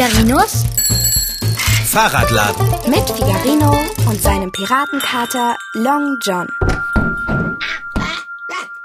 [0.00, 0.64] Figarinos
[1.84, 2.66] Fahrradladen.
[2.90, 3.70] mit Figarino
[4.08, 6.48] und seinem Piratenkater Long John.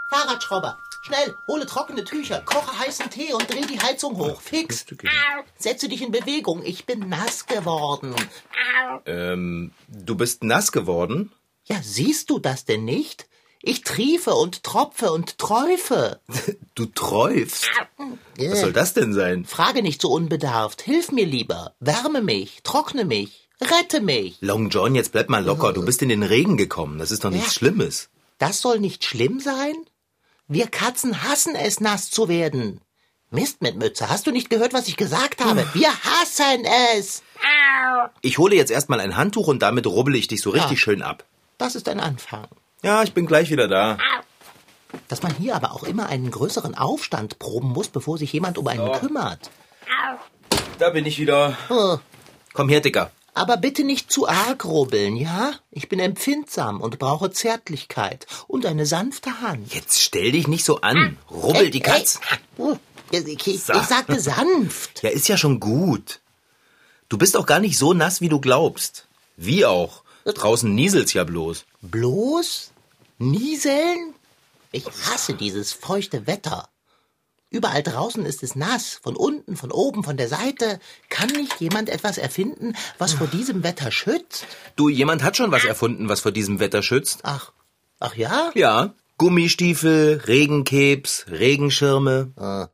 [0.09, 4.41] Fahrradschrauber, schnell, hole trockene Tücher, koche heißen Tee und dreh die Heizung hoch.
[4.41, 4.85] Fix.
[5.57, 8.13] Setze dich in Bewegung, ich bin nass geworden.
[9.05, 11.31] Ähm, du bist nass geworden?
[11.63, 13.25] Ja, siehst du das denn nicht?
[13.67, 16.19] Ich triefe und tropfe und träufe.
[16.75, 17.65] Du träufst?
[18.37, 19.43] Was soll das denn sein?
[19.45, 24.37] Frage nicht so unbedarft, hilf mir lieber, wärme mich, trockne mich, rette mich.
[24.41, 25.73] Long John, jetzt bleib mal locker.
[25.73, 26.99] Du bist in den Regen gekommen.
[26.99, 27.53] Das ist doch nichts Ja.
[27.53, 28.09] Schlimmes.
[28.37, 29.73] Das soll nicht schlimm sein?
[30.47, 32.81] Wir Katzen hassen es, nass zu werden.
[33.31, 35.65] Mist mit Mütze, hast du nicht gehört, was ich gesagt habe?
[35.73, 36.65] Wir hassen
[36.99, 37.23] es.
[38.21, 41.25] Ich hole jetzt erstmal ein Handtuch und damit rubbel ich dich so richtig schön ab.
[41.57, 42.47] Das ist ein Anfang.
[42.83, 43.97] Ja, ich bin gleich wieder da.
[45.07, 48.67] Dass man hier aber auch immer einen größeren Aufstand proben muss, bevor sich jemand um
[48.67, 49.49] einen kümmert.
[50.79, 51.57] Da bin ich wieder.
[51.69, 51.97] Oh.
[52.53, 53.11] Komm her, Dicker.
[53.33, 55.53] Aber bitte nicht zu arg rubbeln, ja?
[55.69, 59.73] Ich bin empfindsam und brauche Zärtlichkeit und eine sanfte Hand.
[59.73, 61.17] Jetzt stell dich nicht so an.
[61.29, 62.21] Rubbel die Katz.
[62.31, 62.77] Ey, oh,
[63.11, 63.73] ich, ich, ich So.
[63.81, 65.03] sagte sanft.
[65.03, 66.21] Ja, ist ja schon gut.
[67.09, 69.07] Du bist auch gar nicht so nass, wie du glaubst.
[69.35, 70.03] Wie auch.
[70.33, 71.65] Draußen nieselt's ja bloß.
[71.81, 72.71] Bloß?
[73.19, 74.15] Nieseln?
[74.71, 76.67] Ich hasse dieses feuchte Wetter.
[77.51, 80.79] Überall draußen ist es nass, von unten, von oben, von der Seite.
[81.09, 84.45] Kann nicht jemand etwas erfinden, was vor diesem Wetter schützt?
[84.75, 87.19] Du, jemand hat schon was erfunden, was vor diesem Wetter schützt.
[87.23, 87.51] Ach,
[87.99, 88.51] ach ja?
[88.55, 88.93] Ja.
[89.17, 92.69] Gummistiefel, Regencaps, Regenschirme.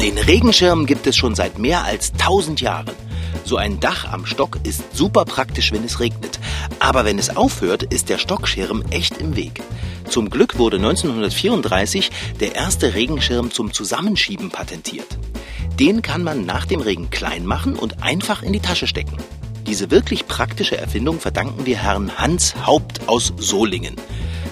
[0.00, 3.07] Den Regenschirm gibt es schon seit mehr als 1000 Jahren.
[3.48, 6.38] So ein Dach am Stock ist super praktisch, wenn es regnet.
[6.80, 9.62] Aber wenn es aufhört, ist der Stockschirm echt im Weg.
[10.06, 12.10] Zum Glück wurde 1934
[12.40, 15.06] der erste Regenschirm zum Zusammenschieben patentiert.
[15.80, 19.16] Den kann man nach dem Regen klein machen und einfach in die Tasche stecken.
[19.66, 23.96] Diese wirklich praktische Erfindung verdanken wir Herrn Hans Haupt aus Solingen.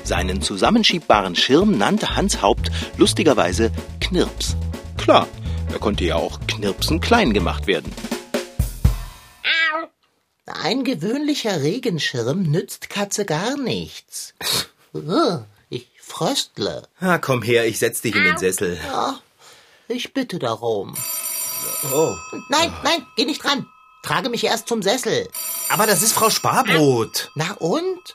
[0.04, 4.56] Seinen zusammenschiebbaren Schirm nannte Hans Haupt lustigerweise Knirps.
[4.96, 5.28] Klar,
[5.70, 7.92] er konnte ja auch Knirpsen klein gemacht werden.
[10.46, 14.34] Ein gewöhnlicher Regenschirm nützt Katze gar nichts.
[15.68, 16.86] Ich fröstle.
[17.00, 18.78] Ah, komm her, ich setz dich in den Sessel.
[18.86, 19.18] Ja,
[19.88, 20.96] ich bitte darum.
[21.92, 22.14] Oh.
[22.48, 23.66] Nein, nein, geh nicht ran.
[24.02, 25.28] Trage mich erst zum Sessel.
[25.68, 27.32] Aber das ist Frau Sparbrot.
[27.34, 28.14] Na und?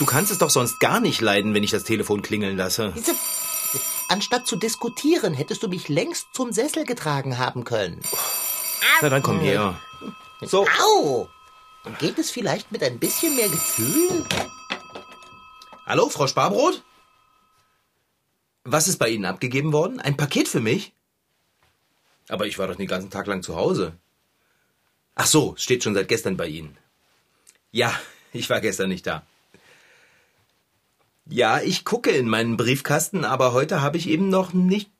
[0.00, 2.92] Du kannst es doch sonst gar nicht leiden, wenn ich das Telefon klingeln lasse.
[2.96, 3.14] Diese,
[4.08, 8.00] anstatt zu diskutieren, hättest du mich längst zum Sessel getragen haben können.
[9.02, 9.80] Na dann komm her.
[10.42, 11.28] So, Au!
[11.98, 14.24] Geht es vielleicht mit ein bisschen mehr Gefühl?
[15.86, 16.82] hallo, Frau Sparbrot?
[18.64, 20.00] Was ist bei Ihnen abgegeben worden?
[20.00, 20.94] Ein Paket für mich?
[22.28, 23.98] Aber ich war doch den ganzen Tag lang zu Hause.
[25.14, 26.78] Ach so, steht schon seit gestern bei Ihnen.
[27.70, 27.92] Ja,
[28.32, 29.26] ich war gestern nicht da.
[31.26, 34.90] Ja, ich gucke in meinen Briefkasten, aber heute habe ich eben noch nicht.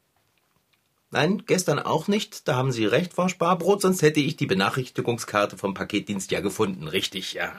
[1.11, 2.47] Nein, gestern auch nicht.
[2.47, 6.87] Da haben Sie recht, Frau Sparbrot, sonst hätte ich die Benachrichtigungskarte vom Paketdienst ja gefunden.
[6.87, 7.53] Richtig, ja.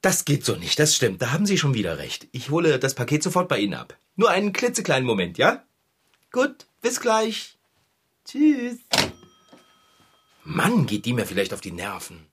[0.00, 1.20] Das geht so nicht, das stimmt.
[1.20, 2.28] Da haben Sie schon wieder recht.
[2.30, 3.96] Ich hole das Paket sofort bei Ihnen ab.
[4.14, 5.64] Nur einen klitzekleinen Moment, ja?
[6.30, 7.58] Gut, bis gleich.
[8.24, 8.78] Tschüss.
[10.44, 12.26] Mann, geht die mir vielleicht auf die Nerven.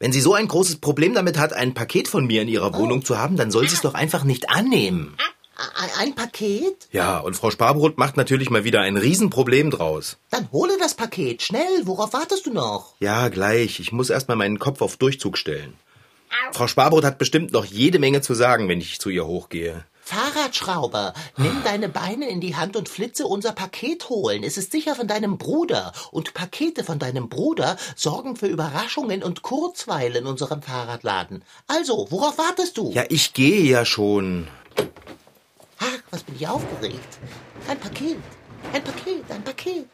[0.00, 3.04] Wenn sie so ein großes Problem damit hat, ein Paket von mir in ihrer Wohnung
[3.04, 5.16] zu haben, dann soll sie es doch einfach nicht annehmen.
[5.98, 6.88] Ein Paket?
[6.90, 10.16] Ja, und Frau Sparbrot macht natürlich mal wieder ein Riesenproblem draus.
[10.30, 11.42] Dann hole das Paket.
[11.42, 12.94] Schnell, worauf wartest du noch?
[13.00, 13.78] Ja, gleich.
[13.78, 15.74] Ich muss erst mal meinen Kopf auf Durchzug stellen.
[16.52, 19.84] Frau Sparbrot hat bestimmt noch jede Menge zu sagen, wenn ich zu ihr hochgehe.
[20.06, 24.44] Fahrradschrauber, nimm deine Beine in die Hand und flitze unser Paket holen.
[24.44, 25.92] Es ist sicher von deinem Bruder.
[26.10, 31.42] Und Pakete von deinem Bruder sorgen für Überraschungen und Kurzweil in unserem Fahrradladen.
[31.68, 32.90] Also, worauf wartest du?
[32.92, 34.48] Ja, ich gehe ja schon.
[35.86, 37.18] Ach, was bin ich aufgeregt.
[37.68, 38.18] Ein Paket,
[38.72, 39.86] ein Paket, ein Paket.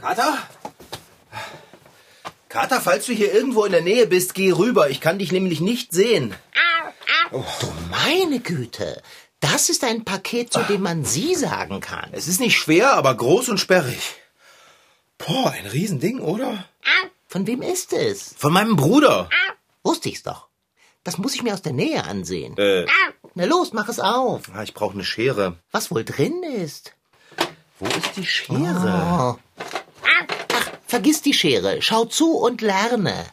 [0.00, 0.38] Kater?
[2.50, 4.90] Kater, falls du hier irgendwo in der Nähe bist, geh rüber.
[4.90, 6.34] Ich kann dich nämlich nicht sehen.
[7.30, 9.02] Du meine Güte,
[9.40, 12.10] das ist ein Paket, zu dem man Sie sagen kann.
[12.12, 14.14] Es ist nicht schwer, aber groß und sperrig.
[15.18, 16.64] Boah, ein Riesending, oder?
[17.26, 18.34] Von wem ist es?
[18.36, 19.28] Von meinem Bruder.
[19.82, 20.45] Wusste ich's doch.
[21.06, 22.56] Das muss ich mir aus der Nähe ansehen.
[22.58, 22.84] Äh,
[23.36, 24.50] Na los, mach es auf.
[24.52, 25.56] ah, ich brauche eine Schere.
[25.70, 26.94] Was wohl drin ist?
[27.78, 29.38] Wo ist die Schere?
[29.38, 29.62] Oh.
[29.62, 31.80] Ach, vergiss die Schere.
[31.80, 33.24] Schau zu und lerne.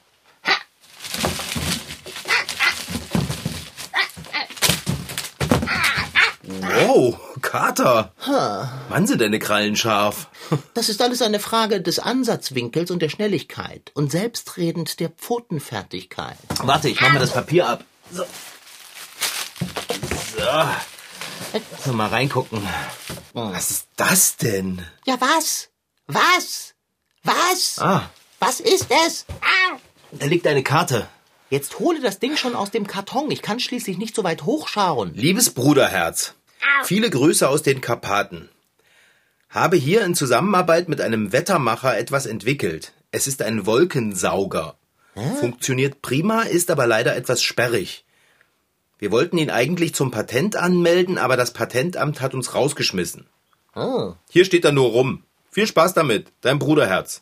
[6.44, 8.12] Wow, Kater.
[8.90, 10.28] Mann, sind deine Krallen scharf.
[10.74, 16.36] Das ist alles eine Frage des Ansatzwinkels und der Schnelligkeit und selbstredend der Pfotenfertigkeit.
[16.64, 17.84] Warte, ich mach mal das Papier ab.
[18.12, 18.24] So.
[20.36, 20.66] So.
[21.86, 22.68] So, mal reingucken.
[23.34, 24.84] Was ist das denn?
[25.06, 25.70] Ja, was?
[26.08, 26.74] Was?
[27.22, 27.78] Was?
[27.80, 28.10] Ah,
[28.40, 29.28] Was ist es?
[29.42, 29.78] Ah!
[30.12, 31.08] da liegt eine Karte.
[31.52, 33.30] Jetzt hole das Ding schon aus dem Karton.
[33.30, 35.14] Ich kann schließlich nicht so weit hochschauen.
[35.14, 36.34] Liebes Bruderherz,
[36.83, 38.50] viele Grüße aus den Karpaten.
[39.50, 42.94] Habe hier in Zusammenarbeit mit einem Wettermacher etwas entwickelt.
[43.12, 44.75] Es ist ein Wolkensauger.
[45.39, 48.04] Funktioniert prima, ist aber leider etwas sperrig.
[48.98, 53.27] Wir wollten ihn eigentlich zum Patent anmelden, aber das Patentamt hat uns rausgeschmissen.
[53.75, 54.13] Oh.
[54.30, 55.24] Hier steht er nur rum.
[55.51, 57.21] Viel Spaß damit, dein Bruderherz.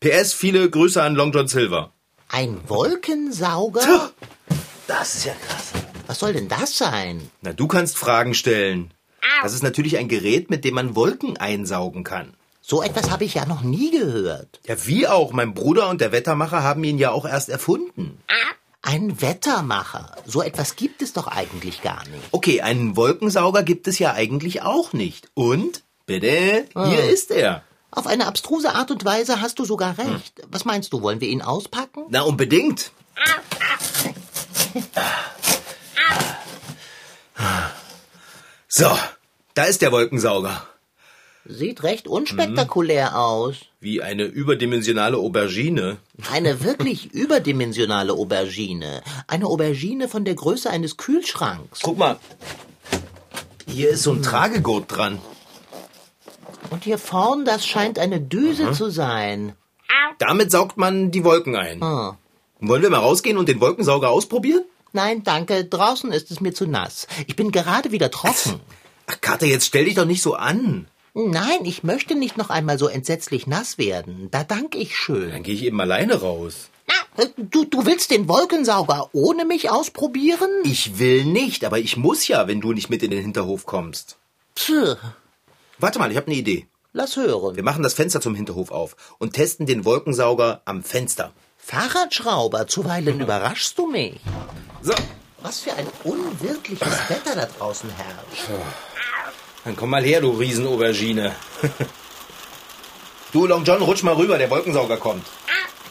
[0.00, 1.92] PS, viele Grüße an Long John Silver.
[2.28, 4.12] Ein Wolkensauger?
[4.86, 5.72] Das ist ja krass.
[6.12, 7.30] Was soll denn das sein?
[7.40, 8.92] Na, du kannst Fragen stellen.
[9.42, 12.34] Das ist natürlich ein Gerät, mit dem man Wolken einsaugen kann.
[12.60, 14.60] So etwas habe ich ja noch nie gehört.
[14.66, 15.32] Ja, wie auch.
[15.32, 18.18] Mein Bruder und der Wettermacher haben ihn ja auch erst erfunden.
[18.82, 20.14] Ein Wettermacher.
[20.26, 22.24] So etwas gibt es doch eigentlich gar nicht.
[22.30, 25.30] Okay, einen Wolkensauger gibt es ja eigentlich auch nicht.
[25.32, 25.82] Und?
[26.04, 27.62] Bitte, hier ist er.
[27.90, 30.42] Auf eine abstruse Art und Weise hast du sogar recht.
[30.50, 32.04] Was meinst du, wollen wir ihn auspacken?
[32.10, 32.92] Na, unbedingt.
[38.68, 38.90] So,
[39.54, 40.66] da ist der Wolkensauger.
[41.44, 43.56] Sieht recht unspektakulär aus.
[43.80, 45.98] Wie eine überdimensionale Aubergine.
[46.30, 49.02] Eine wirklich überdimensionale Aubergine.
[49.26, 51.80] Eine Aubergine von der Größe eines Kühlschranks.
[51.82, 52.18] Guck mal.
[53.66, 55.18] Hier ist so ein Tragegurt dran.
[56.70, 59.52] Und hier vorn, das scheint eine Düse zu sein.
[60.18, 61.82] Damit saugt man die Wolken ein.
[61.82, 62.16] Ah.
[62.60, 64.64] Wollen wir mal rausgehen und den Wolkensauger ausprobieren?
[64.92, 65.64] Nein, danke.
[65.64, 67.06] Draußen ist es mir zu nass.
[67.26, 68.60] Ich bin gerade wieder trocken.
[69.06, 70.86] Ach, Kater, jetzt stell dich doch nicht so an.
[71.14, 74.28] Nein, ich möchte nicht noch einmal so entsetzlich nass werden.
[74.30, 75.30] Da danke ich schön.
[75.30, 76.68] Dann gehe ich eben alleine raus.
[77.16, 80.48] Äh, Du, du willst den Wolkensauger ohne mich ausprobieren?
[80.64, 84.16] Ich will nicht, aber ich muss ja, wenn du nicht mit in den Hinterhof kommst.
[84.56, 84.96] Pff,
[85.78, 86.66] Warte mal, ich habe eine Idee.
[86.94, 87.56] lass hören.
[87.56, 91.32] Wir machen das Fenster zum Hinterhof auf und testen den Wolkensauger am Fenster.
[91.58, 94.20] Fahrradschrauber, zuweilen überraschst du mich.
[94.82, 94.94] So,
[95.42, 98.48] Was für ein unwirkliches Wetter da draußen herrscht.
[99.64, 101.36] dann komm mal her, du Riesenaubergine.
[103.32, 105.24] du, Long John, rutsch mal rüber, der Wolkensauger kommt.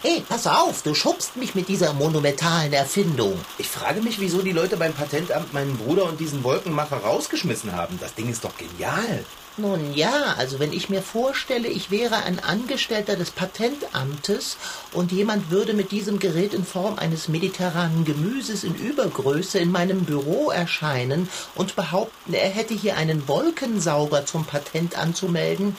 [0.02, 3.40] Hey, pass auf, du schubst mich mit dieser monumentalen Erfindung.
[3.60, 7.98] Ich frage mich, wieso die Leute beim Patentamt meinen Bruder und diesen Wolkenmacher rausgeschmissen haben.
[8.02, 9.24] Das Ding ist doch genial.
[9.58, 14.56] Nun ja, also wenn ich mir vorstelle, ich wäre ein Angestellter des Patentamtes
[14.94, 20.06] und jemand würde mit diesem Gerät in Form eines mediterranen Gemüses in Übergröße in meinem
[20.06, 25.76] Büro erscheinen und behaupten, er hätte hier einen Wolkensauger zum Patent anzumelden,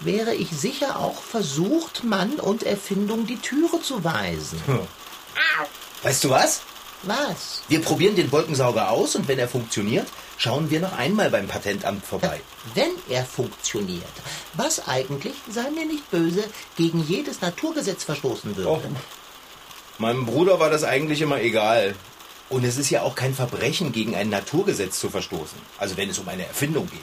[0.00, 4.60] wäre ich sicher auch versucht, Mann und Erfindung die Türe zu weisen.
[6.02, 6.62] Weißt du was?
[7.02, 7.62] Was?
[7.68, 10.06] Wir probieren den Wolkensauger aus und wenn er funktioniert,
[10.36, 12.40] schauen wir noch einmal beim Patentamt vorbei.
[12.74, 14.04] Wenn er funktioniert,
[14.54, 16.44] was eigentlich, sei mir nicht böse,
[16.76, 18.70] gegen jedes Naturgesetz verstoßen würde.
[18.70, 18.82] Oh.
[19.98, 21.94] Meinem Bruder war das eigentlich immer egal.
[22.50, 25.58] Und es ist ja auch kein Verbrechen, gegen ein Naturgesetz zu verstoßen.
[25.78, 27.00] Also wenn es um eine Erfindung geht.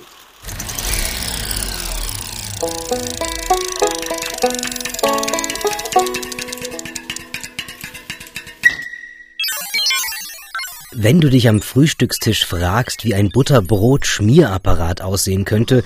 [10.99, 15.83] Wenn du dich am Frühstückstisch fragst, wie ein Butterbrot-Schmierapparat aussehen könnte,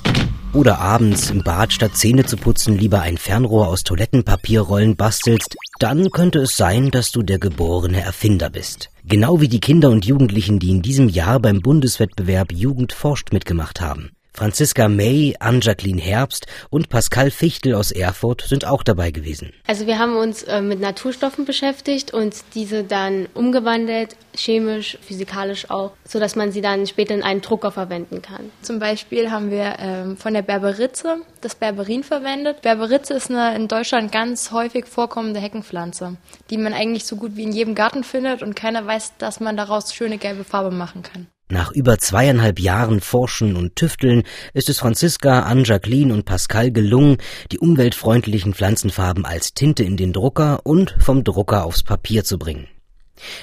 [0.53, 6.11] oder abends im Bad statt Zähne zu putzen lieber ein Fernrohr aus Toilettenpapierrollen bastelst, dann
[6.11, 8.89] könnte es sein, dass du der geborene Erfinder bist.
[9.03, 13.81] Genau wie die Kinder und Jugendlichen, die in diesem Jahr beim Bundeswettbewerb Jugend forscht mitgemacht
[13.81, 14.11] haben.
[14.33, 19.51] Franziska May, Ann-Jacqueline Herbst und Pascal Fichtel aus Erfurt sind auch dabei gewesen.
[19.67, 25.91] Also wir haben uns äh, mit Naturstoffen beschäftigt und diese dann umgewandelt, chemisch, physikalisch auch,
[26.05, 28.51] so dass man sie dann später in einen Drucker verwenden kann.
[28.61, 32.61] Zum Beispiel haben wir ähm, von der Berberitze das Berberin verwendet.
[32.61, 36.15] Berberitze ist eine in Deutschland ganz häufig vorkommende Heckenpflanze,
[36.49, 39.57] die man eigentlich so gut wie in jedem Garten findet und keiner weiß, dass man
[39.57, 41.27] daraus schöne gelbe Farbe machen kann.
[41.51, 47.17] Nach über zweieinhalb Jahren Forschen und Tüfteln ist es Franziska, Ann-Jacqueline und Pascal gelungen,
[47.51, 52.69] die umweltfreundlichen Pflanzenfarben als Tinte in den Drucker und vom Drucker aufs Papier zu bringen.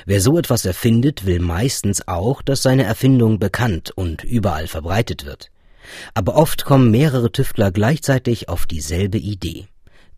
[0.06, 5.50] Wer so etwas erfindet, will meistens auch, dass seine Erfindung bekannt und überall verbreitet wird.
[6.14, 9.66] Aber oft kommen mehrere Tüftler gleichzeitig auf dieselbe Idee.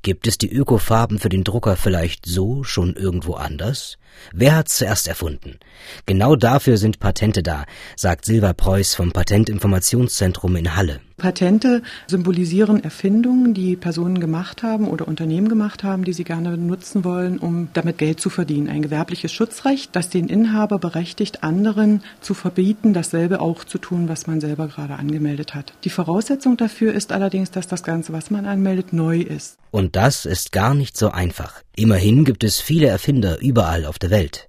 [0.02, 3.99] Gibt es die Ökofarben für den Drucker vielleicht so schon irgendwo anders?
[4.33, 5.59] Wer hat's zuerst erfunden?
[6.07, 7.66] Genau dafür sind Patente da,
[7.97, 11.00] sagt Silva Preuß vom Patentinformationszentrum in Halle.
[11.20, 17.04] Patente symbolisieren Erfindungen, die Personen gemacht haben oder Unternehmen gemacht haben, die sie gerne nutzen
[17.04, 18.68] wollen, um damit Geld zu verdienen.
[18.68, 24.26] Ein gewerbliches Schutzrecht, das den Inhaber berechtigt, anderen zu verbieten, dasselbe auch zu tun, was
[24.26, 25.72] man selber gerade angemeldet hat.
[25.84, 29.58] Die Voraussetzung dafür ist allerdings, dass das Ganze, was man anmeldet, neu ist.
[29.70, 31.62] Und das ist gar nicht so einfach.
[31.76, 34.48] Immerhin gibt es viele Erfinder überall auf der Welt.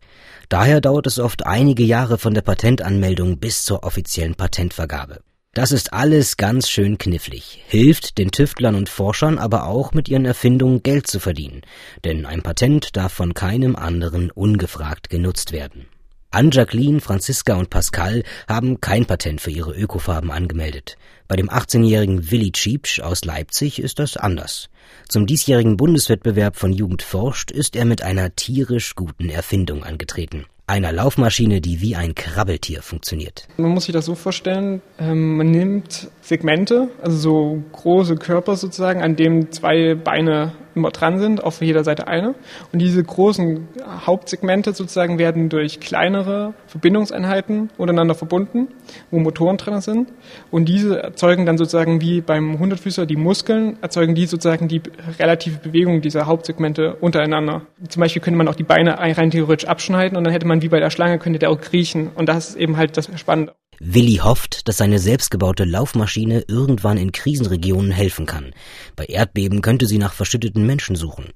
[0.50, 5.22] Daher dauert es oft einige Jahre von der Patentanmeldung bis zur offiziellen Patentvergabe.
[5.54, 10.24] Das ist alles ganz schön knifflig, hilft den Tüftlern und Forschern aber auch mit ihren
[10.24, 11.64] Erfindungen Geld zu verdienen,
[12.06, 15.88] denn ein Patent darf von keinem anderen ungefragt genutzt werden.
[16.30, 20.96] Anne-Jacqueline, Franziska und Pascal haben kein Patent für ihre Ökofarben angemeldet.
[21.28, 24.70] Bei dem 18-jährigen Willi Schiebsch aus Leipzig ist das anders.
[25.10, 30.94] Zum diesjährigen Bundeswettbewerb von Jugend forscht ist er mit einer tierisch guten Erfindung angetreten einer
[30.94, 33.46] Laufmaschine, die wie ein Krabbeltier funktioniert.
[33.58, 39.02] Man muss sich das so vorstellen, ähm, man nimmt Segmente, also so große Körper sozusagen,
[39.04, 42.36] an denen zwei Beine immer dran sind, auf jeder Seite eine.
[42.72, 43.68] Und diese großen
[44.06, 48.68] Hauptsegmente sozusagen werden durch kleinere Verbindungseinheiten untereinander verbunden,
[49.10, 50.10] wo Motoren drin sind.
[50.50, 54.82] Und diese erzeugen dann sozusagen wie beim Hundertfüßer die Muskeln, erzeugen die sozusagen die
[55.20, 57.62] relative Bewegung dieser Hauptsegmente untereinander.
[57.88, 60.70] Zum Beispiel könnte man auch die Beine rein theoretisch abschneiden und dann hätte man wie
[60.70, 62.12] bei der Schlange, könnte der auch kriechen.
[62.16, 63.54] Und das ist eben halt das Spannende.
[63.84, 68.54] Willi hofft, dass seine selbstgebaute Laufmaschine irgendwann in Krisenregionen helfen kann.
[68.96, 71.30] Bei Erdbeben könnte sie nach verschütteten Menschen suchen.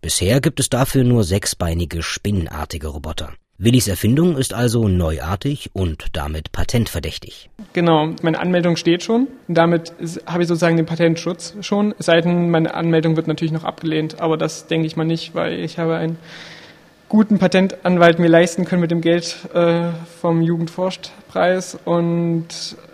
[0.00, 3.34] Bisher gibt es dafür nur sechsbeinige, spinnenartige Roboter.
[3.56, 7.50] Willis Erfindung ist also neuartig und damit patentverdächtig.
[7.72, 9.28] Genau, meine Anmeldung steht schon.
[9.46, 9.92] Damit
[10.26, 11.94] habe ich sozusagen den Patentschutz schon.
[12.00, 15.60] Es sei meine Anmeldung wird natürlich noch abgelehnt, aber das denke ich mal nicht, weil
[15.60, 16.16] ich habe ein
[17.12, 19.90] guten Patentanwalt mir leisten können mit dem Geld äh,
[20.22, 21.78] vom Jugendforschtpreis.
[21.84, 22.48] Und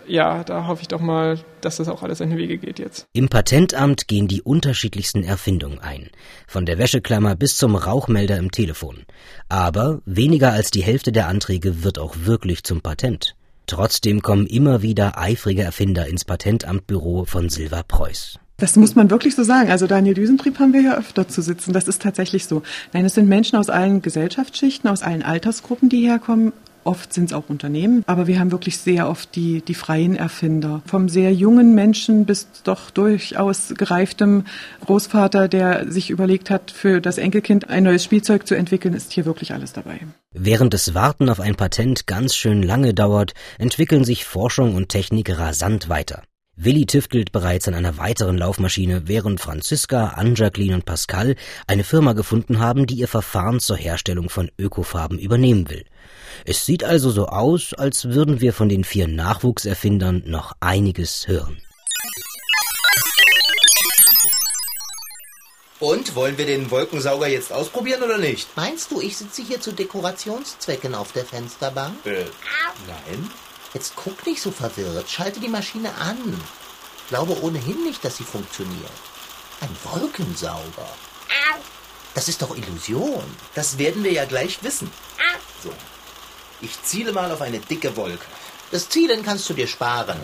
[0.07, 3.05] ja, da hoffe ich doch mal, dass das auch alles seine Wege geht jetzt.
[3.13, 6.09] Im Patentamt gehen die unterschiedlichsten Erfindungen ein.
[6.47, 9.05] Von der Wäscheklammer bis zum Rauchmelder im Telefon.
[9.47, 13.37] Aber weniger als die Hälfte der Anträge wird auch wirklich zum Patent.
[13.67, 18.37] Trotzdem kommen immer wieder eifrige Erfinder ins Patentamtbüro von Silva Preuß.
[18.59, 19.71] Das muss man wirklich so sagen.
[19.71, 21.73] Also Daniel Düsentrieb haben wir ja öfter zu sitzen.
[21.73, 22.61] Das ist tatsächlich so.
[22.93, 26.53] Nein, es sind Menschen aus allen Gesellschaftsschichten, aus allen Altersgruppen, die herkommen.
[26.85, 30.81] Oft sind es auch Unternehmen, aber wir haben wirklich sehr oft die, die freien Erfinder.
[30.85, 34.45] Vom sehr jungen Menschen bis doch durchaus gereiftem
[34.85, 39.25] Großvater, der sich überlegt hat, für das Enkelkind ein neues Spielzeug zu entwickeln, ist hier
[39.25, 39.99] wirklich alles dabei.
[40.33, 45.37] Während das Warten auf ein Patent ganz schön lange dauert, entwickeln sich Forschung und Technik
[45.37, 46.23] rasant weiter.
[46.61, 51.37] Willi tüftelt bereits an einer weiteren Laufmaschine, während Franziska, Anne-Jacqueline und Pascal
[51.67, 55.85] eine Firma gefunden haben, die ihr Verfahren zur Herstellung von Ökofarben übernehmen will.
[56.43, 61.61] Es sieht also so aus, als würden wir von den vier Nachwuchserfindern noch einiges hören.
[65.79, 68.49] Und wollen wir den Wolkensauger jetzt ausprobieren oder nicht?
[68.57, 72.05] Meinst du, ich sitze hier zu Dekorationszwecken auf der Fensterbank?
[72.05, 72.25] Äh,
[72.85, 73.29] nein.
[73.73, 75.09] Jetzt guck nicht so verwirrt.
[75.09, 76.41] Schalte die Maschine an.
[77.09, 78.91] Glaube ohnehin nicht, dass sie funktioniert.
[79.61, 80.89] Ein Wolkensauger.
[82.15, 83.23] Das ist doch Illusion.
[83.55, 84.91] Das werden wir ja gleich wissen.
[85.63, 85.71] So.
[86.61, 88.25] Ich ziele mal auf eine dicke Wolke.
[88.71, 90.19] Das Zielen kannst du dir sparen.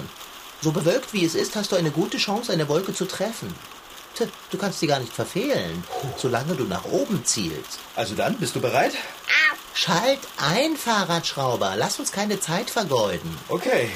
[0.62, 3.54] So bewölkt wie es ist, hast du eine gute Chance, eine Wolke zu treffen.
[4.16, 5.84] Tja, du kannst sie gar nicht verfehlen,
[6.18, 7.80] solange du nach oben zielst.
[7.96, 8.94] Also dann, bist du bereit?
[9.78, 11.74] Schalt ein, Fahrradschrauber.
[11.76, 13.38] Lass uns keine Zeit vergeuden.
[13.50, 13.90] Okay.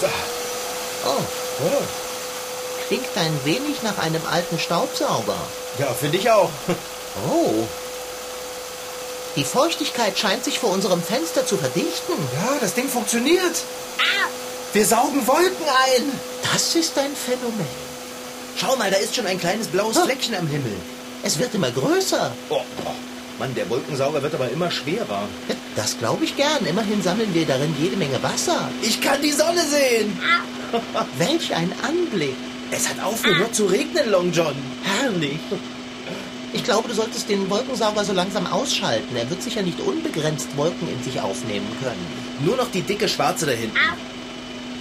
[0.00, 0.06] So.
[1.04, 1.22] Oh.
[1.64, 1.82] oh.
[2.88, 5.36] Klingt ein wenig nach einem alten Staubsauger.
[5.78, 6.48] Ja, finde ich auch.
[7.28, 7.66] Oh.
[9.36, 12.14] Die Feuchtigkeit scheint sich vor unserem Fenster zu verdichten.
[12.34, 13.62] Ja, das Ding funktioniert.
[14.72, 16.20] Wir saugen Wolken ein.
[16.50, 17.66] Das ist ein Phänomen.
[18.56, 20.72] Schau mal, da ist schon ein kleines blaues Fleckchen am Himmel.
[21.22, 22.32] Es wird immer größer.
[22.48, 22.94] Oh, oh.
[23.40, 25.26] Mann, der Wolkensauger wird aber immer schwerer.
[25.74, 26.66] Das glaube ich gern.
[26.66, 28.68] Immerhin sammeln wir darin jede Menge Wasser.
[28.82, 30.16] Ich kann die Sonne sehen.
[31.18, 32.36] Welch ein Anblick.
[32.70, 34.54] Es hat aufgehört zu regnen, Long John.
[34.84, 35.38] Herrlich.
[36.52, 39.16] Ich glaube, du solltest den Wolkensauger so langsam ausschalten.
[39.16, 42.06] Er wird sicher nicht unbegrenzt Wolken in sich aufnehmen können.
[42.44, 43.76] Nur noch die dicke Schwarze da hinten.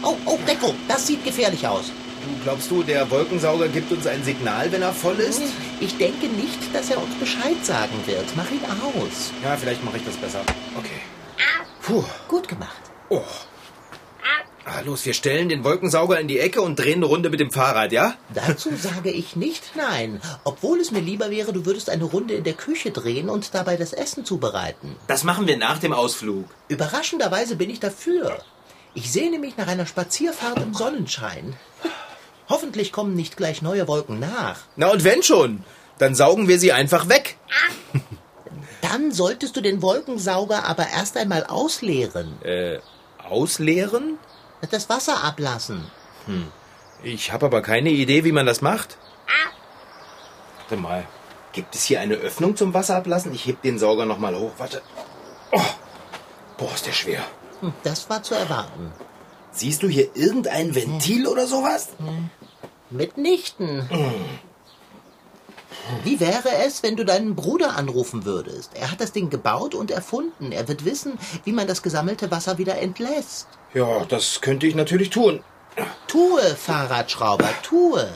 [0.03, 1.91] Oh, oh, Deckung, das sieht gefährlich aus.
[2.43, 5.41] Glaubst du, der Wolkensauger gibt uns ein Signal, wenn er voll ist?
[5.79, 8.25] Ich denke nicht, dass er uns Bescheid sagen wird.
[8.35, 9.31] Mach ihn aus.
[9.43, 10.41] Ja, vielleicht mache ich das besser.
[10.77, 11.01] Okay.
[11.81, 12.03] Puh.
[12.27, 12.77] Gut gemacht.
[13.09, 13.21] Oh.
[14.65, 17.49] Ah, los, wir stellen den Wolkensauger in die Ecke und drehen eine Runde mit dem
[17.49, 18.13] Fahrrad, ja?
[18.35, 22.43] Dazu sage ich nicht nein, obwohl es mir lieber wäre, du würdest eine Runde in
[22.43, 24.95] der Küche drehen und dabei das Essen zubereiten.
[25.07, 26.45] Das machen wir nach dem Ausflug.
[26.67, 28.39] Überraschenderweise bin ich dafür.
[28.93, 31.55] Ich sehne mich nach einer Spazierfahrt im Sonnenschein.
[32.49, 34.57] Hoffentlich kommen nicht gleich neue Wolken nach.
[34.75, 35.63] Na und wenn schon,
[35.99, 37.37] dann saugen wir sie einfach weg.
[38.81, 42.41] Dann solltest du den Wolkensauger aber erst einmal ausleeren.
[42.43, 42.79] Äh,
[43.23, 44.17] ausleeren?
[44.71, 45.85] Das Wasser ablassen.
[47.03, 48.97] Ich habe aber keine Idee, wie man das macht.
[50.59, 51.05] Warte mal.
[51.51, 53.33] Gibt es hier eine Öffnung zum Wasser ablassen?
[53.33, 54.51] Ich heb den Sauger noch mal hoch.
[54.57, 54.81] Warte.
[55.51, 55.61] Oh.
[56.57, 57.21] Boah, ist der schwer.
[57.61, 58.91] Hm, Das war zu erwarten.
[59.51, 61.89] Siehst du hier irgendein Ventil oder sowas?
[62.91, 63.87] Mitnichten.
[66.03, 68.71] Wie wäre es, wenn du deinen Bruder anrufen würdest?
[68.73, 70.51] Er hat das Ding gebaut und erfunden.
[70.51, 73.47] Er wird wissen, wie man das gesammelte Wasser wieder entlässt.
[73.73, 75.43] Ja, das könnte ich natürlich tun.
[76.07, 78.09] Tue, Fahrradschrauber, tue.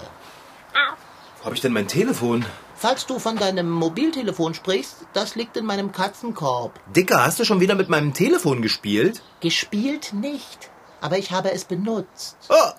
[1.39, 2.45] Wo habe ich denn mein Telefon?
[2.75, 6.79] Falls du von deinem Mobiltelefon sprichst, das liegt in meinem Katzenkorb.
[6.93, 9.21] Dicker, hast du schon wieder mit meinem Telefon gespielt?
[9.39, 12.35] Gespielt nicht, aber ich habe es benutzt.
[12.49, 12.71] Oh,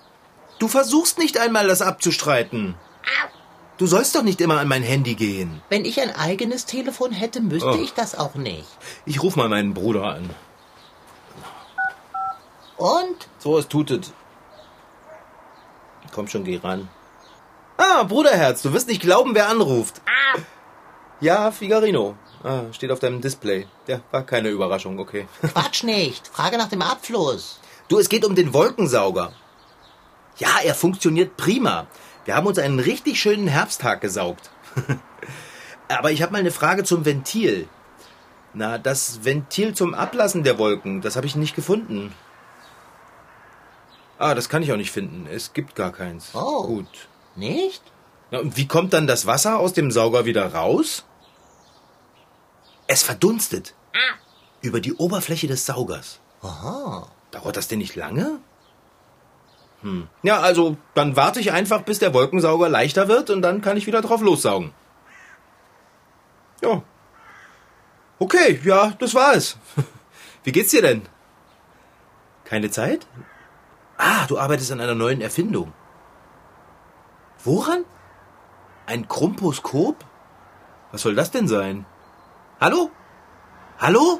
[0.59, 2.75] du versuchst nicht einmal, das abzustreiten.
[3.77, 5.61] Du sollst doch nicht immer an mein Handy gehen.
[5.69, 7.81] Wenn ich ein eigenes Telefon hätte, müsste Oh.
[7.81, 8.65] ich das auch nicht.
[9.05, 10.29] Ich ruf mal meinen Bruder an.
[12.77, 13.27] Und?
[13.39, 14.11] So, es tutet.
[16.13, 16.87] Komm schon, geh ran.
[17.77, 20.01] Ah, Bruderherz, du wirst nicht glauben, wer anruft.
[21.19, 22.15] Ja, Figarino.
[22.43, 23.67] Ah, steht auf deinem Display.
[23.87, 25.27] Ja, war keine Überraschung, okay.
[25.41, 26.27] Quatsch nicht.
[26.27, 27.59] Frage nach dem Abfluss.
[27.87, 29.33] Du, es geht um den Wolkensauger.
[30.37, 31.87] Ja, er funktioniert prima.
[32.25, 34.49] Wir haben uns einen richtig schönen Herbsttag gesaugt.
[35.87, 37.67] Aber ich habe mal eine Frage zum Ventil.
[38.53, 42.13] Na, das Ventil zum Ablassen der Wolken, das habe ich nicht gefunden.
[44.17, 45.27] Ah, das kann ich auch nicht finden.
[45.29, 46.31] Es gibt gar keins.
[46.33, 46.65] Oh.
[46.65, 47.07] Gut.
[47.35, 47.83] Nicht?
[48.31, 51.03] Na, und wie kommt dann das Wasser aus dem Sauger wieder raus?
[52.87, 53.73] Es verdunstet.
[54.61, 56.19] Über die Oberfläche des Saugers.
[56.41, 57.07] Aha.
[57.31, 58.39] Dauert das denn nicht lange?
[59.85, 60.07] Hm.
[60.23, 63.85] Ja, also dann warte ich einfach, bis der Wolkensauger leichter wird und dann kann ich
[63.85, 64.73] wieder drauf lossaugen.
[66.63, 66.81] Ja.
[68.17, 69.59] Okay, ja, das war es.
[70.43, 71.03] Wie geht's dir denn?
[72.45, 73.05] Keine Zeit?
[73.95, 75.71] Ah, du arbeitest an einer neuen Erfindung.
[77.43, 77.85] Woran?
[78.87, 80.03] Ein Krumposkop?
[80.91, 81.85] Was soll das denn sein?
[82.59, 82.89] Hallo?
[83.77, 84.19] Hallo?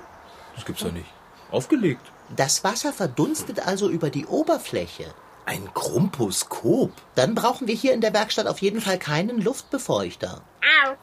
[0.53, 1.11] Das gibt's doch nicht.
[1.49, 2.11] Aufgelegt.
[2.35, 5.11] Das Wasser verdunstet also über die Oberfläche.
[5.47, 6.91] Ein Krumposkop?
[7.13, 10.41] Dann brauchen wir hier in der Werkstatt auf jeden Fall keinen Luftbefeuchter.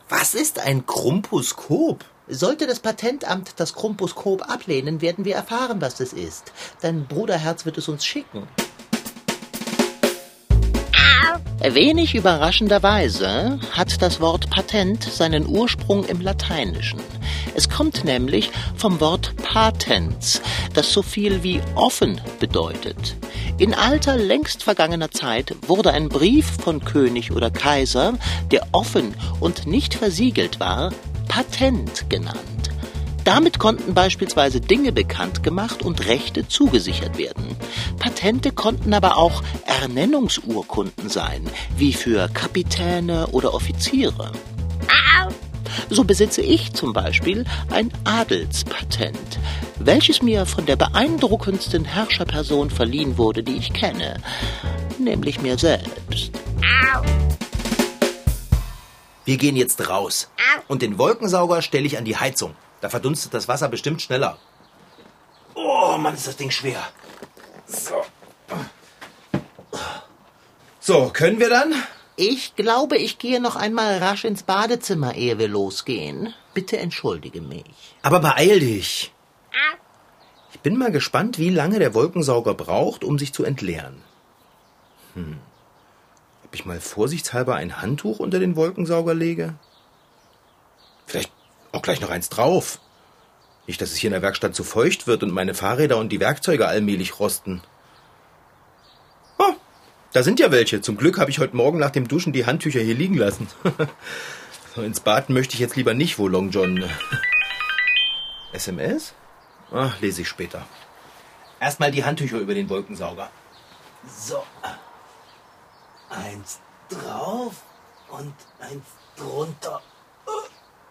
[0.09, 2.05] Was ist ein Krumposkop?
[2.27, 6.53] Sollte das Patentamt das Krumposkop ablehnen, werden wir erfahren, was es ist.
[6.81, 8.49] Dein Bruderherz wird es uns schicken.
[11.61, 16.99] Wenig überraschenderweise hat das Wort Patent seinen Ursprung im Lateinischen.
[17.55, 20.43] Es kommt nämlich vom Wort patens,
[20.75, 23.17] das so viel wie offen bedeutet.
[23.63, 28.15] In alter, längst vergangener Zeit wurde ein Brief von König oder Kaiser,
[28.51, 30.91] der offen und nicht versiegelt war,
[31.29, 32.71] Patent genannt.
[33.23, 37.55] Damit konnten beispielsweise Dinge bekannt gemacht und Rechte zugesichert werden.
[38.01, 44.33] Patente konnten aber auch Ernennungsurkunden sein, wie für Kapitäne oder Offiziere.
[45.89, 49.39] So besitze ich zum Beispiel ein Adelspatent,
[49.87, 54.23] welches mir von der beeindruckendsten Herrscherperson verliehen wurde, die ich kenne,
[54.99, 56.33] nämlich mir selbst.
[59.25, 60.31] Wir gehen jetzt raus.
[60.69, 62.55] Und den Wolkensauger stelle ich an die Heizung.
[62.81, 64.39] Da verdunstet das Wasser bestimmt schneller.
[65.55, 66.83] Oh, Mann, ist das Ding schwer.
[67.67, 68.03] So.
[70.81, 71.75] So, können wir dann?
[72.17, 76.35] Ich glaube, ich gehe noch einmal rasch ins Badezimmer, ehe wir losgehen.
[76.55, 77.65] Bitte entschuldige mich.
[78.03, 79.12] Aber beeil dich.
[80.63, 83.97] Bin mal gespannt, wie lange der Wolkensauger braucht, um sich zu entleeren.
[85.15, 85.39] Hm.
[86.45, 89.55] Ob ich mal vorsichtshalber ein Handtuch unter den Wolkensauger lege?
[91.07, 91.33] Vielleicht
[91.73, 92.79] auch gleich noch eins drauf.
[93.67, 96.21] Nicht, dass es hier in der Werkstatt zu feucht wird und meine Fahrräder und die
[96.21, 97.63] Werkzeuge allmählich rosten.
[99.39, 99.55] Oh,
[100.13, 100.81] da sind ja welche.
[100.81, 103.49] Zum Glück habe ich heute Morgen nach dem Duschen die Handtücher hier liegen lassen.
[104.75, 106.85] so, ins Bad möchte ich jetzt lieber nicht, wo Long John.
[108.53, 109.15] SMS?
[109.75, 110.67] Ach, lese ich später.
[111.61, 113.31] Erstmal die Handtücher über den Wolkensauger.
[114.07, 114.43] So.
[116.11, 116.59] Eins
[116.89, 117.55] drauf
[118.11, 118.85] und eins
[119.17, 119.81] drunter.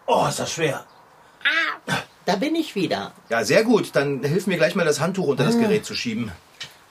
[0.06, 0.84] Oh, ist das schwer.
[2.24, 3.12] Da bin ich wieder.
[3.28, 3.94] Ja, sehr gut.
[3.94, 6.32] Dann hilf mir gleich mal das Handtuch unter das Gerät zu schieben.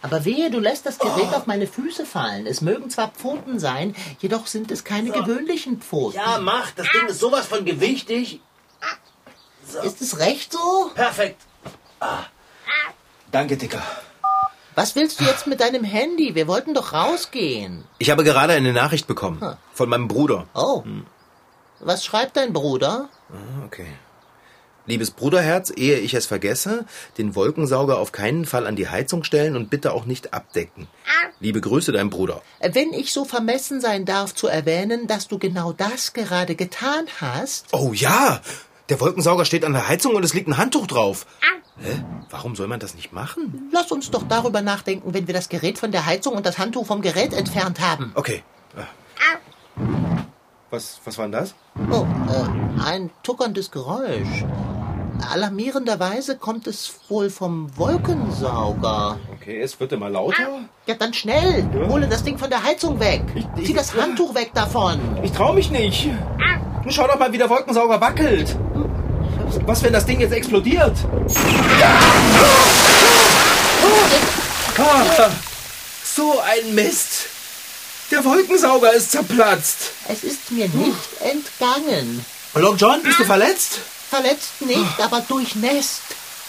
[0.02, 2.48] Aber wehe, du lässt das Gerät auf meine Füße fallen.
[2.48, 6.18] Es mögen zwar Pfoten sein, jedoch sind es keine gewöhnlichen Pfoten.
[6.18, 6.72] Ja, mach.
[6.72, 8.42] Das Ding ist sowas von gewichtig.
[9.84, 10.92] Ist es recht so?
[10.96, 11.42] Perfekt.
[12.02, 12.26] Ah.
[13.32, 13.82] Danke, Dicker.
[14.76, 16.36] Was willst du jetzt mit deinem Handy?
[16.36, 17.84] Wir wollten doch rausgehen.
[17.98, 19.40] Ich habe gerade eine Nachricht bekommen.
[19.42, 19.54] Hm.
[19.74, 20.48] Von meinem Bruder.
[20.54, 20.84] Oh.
[21.80, 23.10] Was schreibt dein Bruder?
[23.30, 23.88] Ah, Okay.
[24.88, 26.86] Liebes Bruderherz, ehe ich es vergesse,
[27.20, 30.88] den Wolkensauger auf keinen Fall an die Heizung stellen und bitte auch nicht abdecken.
[31.40, 32.42] Liebe Grüße, dein Bruder.
[32.60, 37.68] Wenn ich so vermessen sein darf zu erwähnen, dass du genau das gerade getan hast.
[37.74, 38.42] Oh ja!
[38.92, 41.26] Der Wolkensauger steht an der Heizung und es liegt ein Handtuch drauf.
[41.80, 42.04] Hä?
[42.30, 43.70] Warum soll man das nicht machen?
[43.72, 46.86] Lass uns doch darüber nachdenken, wenn wir das Gerät von der Heizung und das Handtuch
[46.86, 48.12] vom Gerät entfernt haben.
[48.16, 48.44] Okay.
[48.78, 48.84] Ah.
[50.70, 51.56] Was, was war denn das?
[51.90, 54.44] Oh, äh, ein tuckerndes Geräusch.
[55.32, 59.20] Alarmierenderweise kommt es wohl vom Wolkensauger.
[59.36, 60.60] Okay, es wird immer lauter.
[60.86, 61.66] Ja, dann schnell.
[61.88, 63.24] Hole das Ding von der Heizung weg.
[63.36, 65.00] ich- Zieh das Handtuch weg davon.
[65.24, 66.08] Ich trau mich nicht.
[66.84, 68.58] Nun schau doch mal, wie der Wolkensauger wackelt.
[69.66, 70.98] Was, wenn das Ding jetzt explodiert?
[74.78, 75.30] Ah,
[76.04, 77.28] so ein Mist.
[78.12, 79.92] Der Wolkensauger ist zerplatzt.
[80.08, 82.26] Es ist mir nicht entgangen.
[82.54, 83.80] Long John, bist du verletzt?
[84.10, 86.02] Verletzt nicht, aber durchnässt.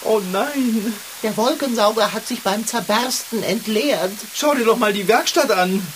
[0.05, 0.93] Oh nein.
[1.23, 4.13] Der Wolkensauger hat sich beim Zerbersten entleert.
[4.35, 5.87] Schau dir doch mal die Werkstatt an.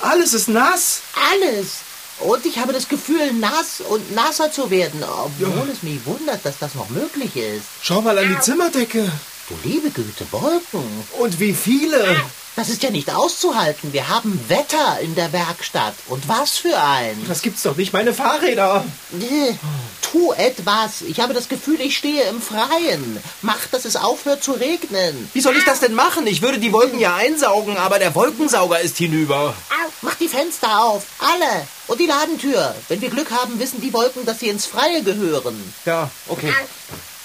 [0.00, 1.00] Alles ist nass.
[1.32, 1.78] Alles.
[2.20, 6.58] Und ich habe das Gefühl, nass und nasser zu werden, obwohl es mich wundert, dass
[6.58, 7.64] das noch möglich ist.
[7.82, 9.10] Schau mal an die Zimmerdecke.
[9.48, 11.04] Du liebe Güte, Wolken.
[11.18, 12.16] Und wie viele.
[12.56, 13.92] Das ist ja nicht auszuhalten.
[13.92, 15.94] Wir haben Wetter in der Werkstatt.
[16.08, 17.22] Und was für ein.
[17.28, 18.84] Das gibt's doch nicht, meine Fahrräder.
[19.12, 19.52] Äh,
[20.00, 21.02] Tu etwas.
[21.02, 23.22] Ich habe das Gefühl, ich stehe im Freien.
[23.42, 25.28] Mach, dass es aufhört zu regnen.
[25.34, 26.26] Wie soll ich das denn machen?
[26.26, 29.54] Ich würde die Wolken ja einsaugen, aber der Wolkensauger ist hinüber.
[30.00, 31.04] Mach die Fenster auf.
[31.18, 31.66] Alle.
[31.88, 32.74] Und die Ladentür.
[32.88, 35.72] Wenn wir Glück haben, wissen die Wolken, dass sie ins Freie gehören.
[35.84, 36.54] Ja, okay.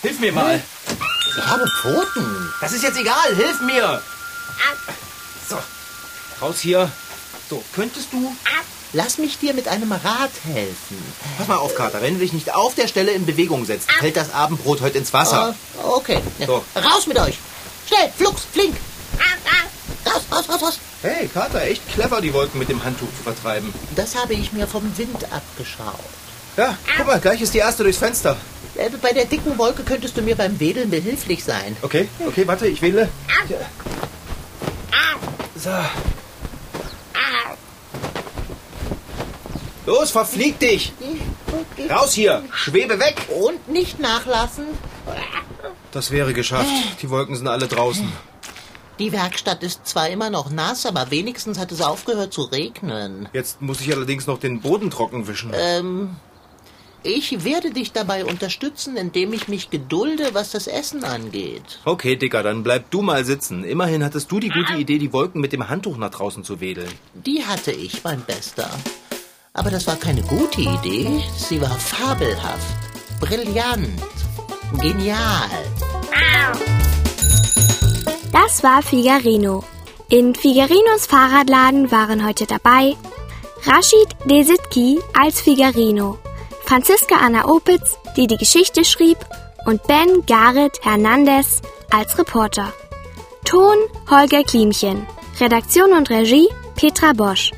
[0.01, 0.61] Hilf mir mal.
[1.37, 2.53] Ich habe Pfoten.
[2.59, 4.01] Das ist jetzt egal, hilf mir.
[5.51, 6.89] So, raus hier.
[7.49, 8.33] So, könntest du...
[8.93, 10.97] Lass mich dir mit einem Rad helfen.
[11.37, 14.17] Pass mal auf, Kater, wenn du dich nicht auf der Stelle in Bewegung setzt, fällt
[14.17, 15.55] das Abendbrot heute ins Wasser.
[15.81, 16.19] Äh, okay.
[16.45, 16.63] So.
[16.75, 17.37] Raus mit euch.
[17.87, 18.75] Schnell, flugs, flink.
[20.05, 20.79] Raus, raus, raus, raus.
[21.01, 23.73] Hey, Kater, echt clever, die Wolken mit dem Handtuch zu vertreiben.
[23.95, 25.95] Das habe ich mir vom Wind abgeschaut.
[26.57, 28.35] Ja, guck mal, gleich ist die erste durchs Fenster.
[28.75, 31.77] Äh, Bei der dicken Wolke könntest du mir beim Wedeln behilflich sein.
[31.81, 33.09] Okay, okay, warte, ich wähle.
[35.61, 35.69] So.
[39.85, 40.91] Los, verflieg dich!
[41.87, 42.43] Raus hier!
[42.51, 43.15] Schwebe weg!
[43.29, 44.65] Und nicht nachlassen.
[45.91, 46.67] Das wäre geschafft.
[47.03, 48.11] Die Wolken sind alle draußen.
[48.97, 53.29] Die Werkstatt ist zwar immer noch nass, aber wenigstens hat es aufgehört zu regnen.
[53.31, 55.51] Jetzt muss ich allerdings noch den Boden trocken wischen.
[55.53, 56.15] Ähm,
[57.03, 61.79] ich werde dich dabei unterstützen, indem ich mich gedulde, was das Essen angeht.
[61.85, 63.63] Okay, Dicker, dann bleib du mal sitzen.
[63.63, 66.91] Immerhin hattest du die gute Idee, die Wolken mit dem Handtuch nach draußen zu wedeln.
[67.13, 68.69] Die hatte ich, mein Bester.
[69.53, 71.21] Aber das war keine gute Idee.
[71.35, 72.77] Sie war fabelhaft,
[73.19, 73.89] brillant,
[74.79, 75.49] genial.
[78.31, 79.63] Das war Figarino.
[80.09, 82.95] In Figarinos Fahrradladen waren heute dabei
[83.63, 86.17] Rashid Desitki als Figarino,
[86.71, 89.17] Franziska Anna Opitz, die die Geschichte schrieb,
[89.65, 92.71] und Ben Gareth Hernandez als Reporter.
[93.43, 93.75] Ton
[94.09, 95.05] Holger Klimchen.
[95.41, 97.51] Redaktion und Regie Petra Bosch.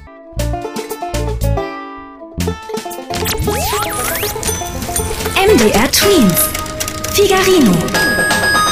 [5.37, 6.49] MDR Twins.
[7.13, 8.62] Figarino.